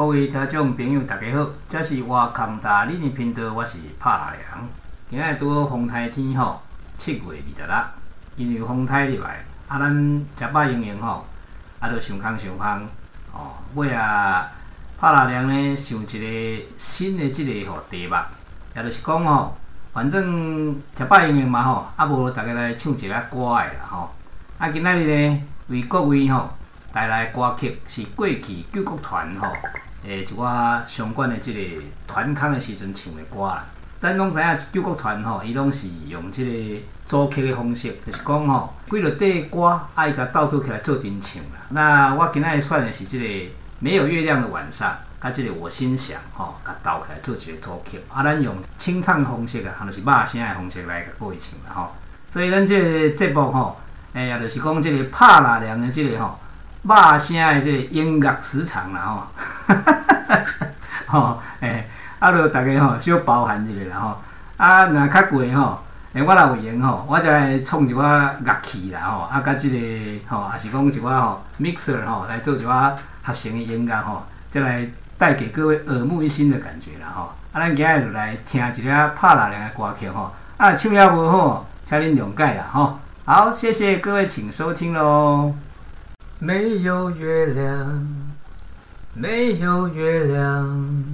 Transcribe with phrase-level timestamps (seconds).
[0.00, 4.66] 各位听众朋友，大家好，这是我康达理念频道，我是帕拉良。
[5.10, 6.62] 今仔拄好风台天吼，
[6.96, 7.76] 七月二十六，
[8.34, 11.26] 因为风台入来，啊，咱食饱营营吼，
[11.80, 12.88] 啊，就上空上空
[13.34, 13.52] 哦。
[13.74, 14.50] 尾啊，
[14.98, 18.16] 帕拉良呢想一个新的即个吼题目，
[18.74, 19.54] 也就是讲吼，
[19.92, 24.10] 反正食饱营营嘛吼，啊无大家来唱一个歌的啦吼。
[24.56, 26.48] 啊，今仔日呢为各位吼
[26.90, 29.54] 带来歌曲是过去救国团吼。
[30.02, 33.66] 诶，一寡相关的即个团康的时阵唱的歌啦。
[34.00, 41.60] 咱拢知影救国团吼，伊拢是用即个组曲的方式，就是讲吼，几落块歌爱甲倒做起来做阵唱啦。
[41.68, 48.00] 那我今仔日选的是即个没有月亮的晚上，甲即个我心想吼，甲倒起来做一个组曲。
[48.08, 51.94] 啊，咱用清唱方式啊，或者是骂声的方式来甲各位唱啦吼。
[52.30, 53.78] 所以咱即个节目吼，
[54.14, 56.38] 诶，也就是讲即个拍拉凉的即个吼。
[56.82, 59.76] 骂声的即个音乐磁场啦吼，
[61.20, 61.86] 吼，诶，
[62.18, 64.18] 啊，著大家吼小包涵一下啦吼，
[64.56, 65.78] 啊，若较贵吼，
[66.14, 74.88] 诶，我若有闲吼，我则来创一寡乐器啦吼，啊，甲即个吼，也是讲一寡吼 mixer 吼，来做一寡合成的音乐吼，则来
[75.18, 85.52] 带给各位耳目一新的感觉啦吼，啊，咱今日就来听一寡拍拉凉的歌曲吼，啊，唱也无好，请恁谅解啦吼，好，谢谢各位，请收听喽。
[86.42, 88.08] 没有月亮，
[89.12, 91.04] 没有月亮，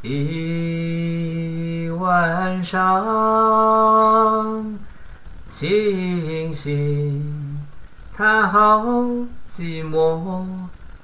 [0.00, 3.04] 一晚上，
[5.50, 7.60] 星星
[8.16, 8.78] 它好
[9.52, 10.46] 寂寞，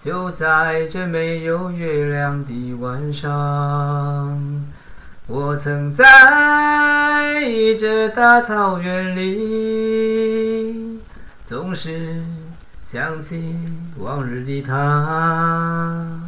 [0.01, 4.65] 就在这没有月亮的晚上。
[5.27, 6.05] 我曾在
[7.81, 11.01] 这大草原里，
[11.45, 12.23] 总是。
[12.93, 13.55] 想起
[13.99, 16.21] 往日的他，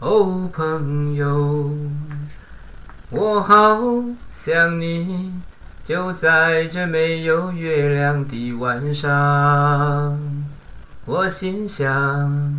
[0.00, 1.74] 哦，朋友，
[3.08, 5.32] 我好想你，
[5.82, 9.08] 就在这没有月亮的晚上。
[11.06, 12.54] 我心想，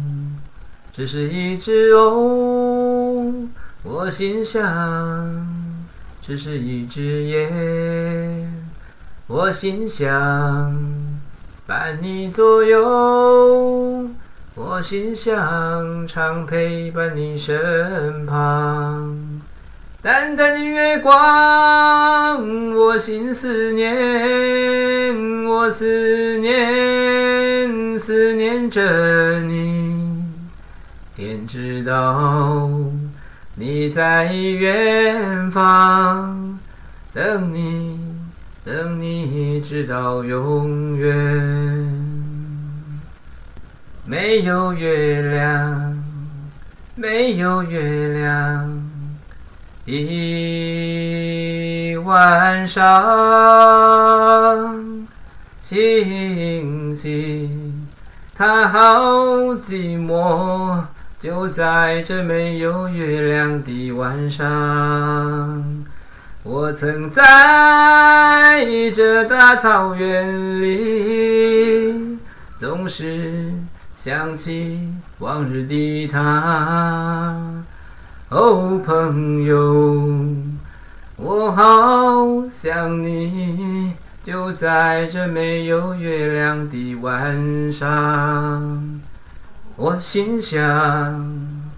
[0.91, 3.47] 只是一只鸥。
[3.83, 5.47] 我心想，
[6.19, 8.51] 只是一只雁。
[9.27, 11.04] 我心想。
[11.67, 14.07] 伴你左右，
[14.53, 19.41] 我心想常陪伴你身旁。
[19.99, 21.15] 淡淡的月光，
[22.75, 23.95] 我心思念，
[25.45, 30.21] 我思念，思念着你。
[31.15, 32.69] 天知道
[33.55, 36.59] 你在远方，
[37.11, 37.99] 等你。
[38.65, 41.13] 等你直到永远，
[44.27, 46.03] 没有月亮，
[46.95, 48.83] 没有月亮，
[49.85, 50.35] 一
[52.03, 52.83] 晚上，
[55.61, 57.87] 星星
[58.35, 58.99] 它好
[59.61, 60.81] 寂寞，
[61.19, 65.85] 就在这没有月亮的晚上。
[66.41, 67.21] 我曾在
[68.95, 72.17] 这大草原里，
[72.57, 73.53] 总是
[74.05, 77.41] 想起往日的他。
[78.29, 80.27] 哦，朋友，
[81.15, 89.01] 我好想你，就在这没有月亮的晚上。
[89.75, 91.73] 我心想，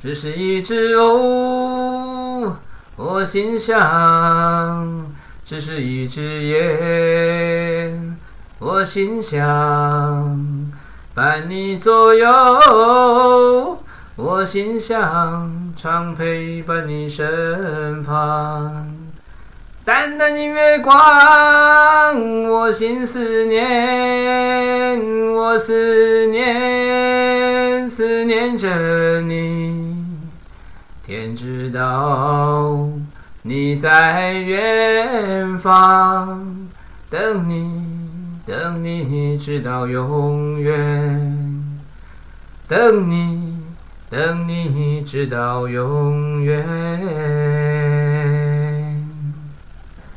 [0.00, 2.54] 只是一只鸥。
[2.96, 5.06] 我心想，
[5.44, 8.16] 只是一只雁。
[8.58, 10.67] 我心想，
[11.18, 12.28] 伴你左右。
[14.14, 18.86] 我心想，常陪伴你身旁。
[19.84, 20.94] 淡淡的月光，
[22.44, 25.00] 我心思念，
[25.34, 30.06] 我思念，思念着你。
[31.04, 32.88] 天知道
[33.42, 36.68] 你在远方，
[37.10, 37.97] 等你，
[38.48, 41.82] 等你直到永远，
[42.66, 43.62] 等你，
[44.08, 46.64] 等你直到永远。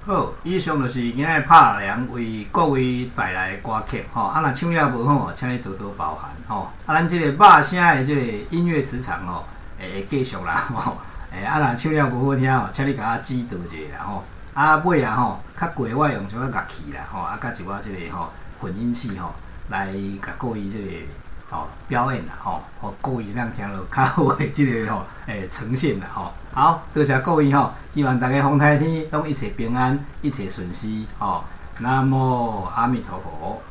[0.05, 6.69] 好，以上就是今日拍梁为各位带来的歌曲吼，啊，若唱了无好，请你多多包涵吼。
[6.85, 9.43] 啊，咱即个把声的即个音乐磁场吼。
[9.77, 10.95] 会继续啦吼，
[11.33, 14.23] 诶啊若唱了无好听吼，请你甲我指导一下啦吼。
[14.53, 19.33] 啊尾啊吼，较贵我用一寡乐器啦吼，啊甲一寡即个吼混音器吼，
[19.69, 20.77] 来甲各位即
[21.49, 26.33] 个吼表演啦吼，互各位咱听落较好 诶即个吼诶呈现啦吼。
[26.53, 31.43] 好，多谢各位吼，希望大家风台天拢一切平安，一切顺遂吼。
[31.77, 33.61] 南无阿弥陀佛。